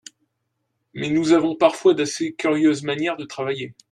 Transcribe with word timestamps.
Mais 0.95 1.11
nous 1.11 1.31
avons 1.31 1.55
parfois 1.55 1.93
d’assez 1.93 2.33
curieuses 2.33 2.81
manières 2.81 3.17
de 3.17 3.25
travailler. 3.25 3.75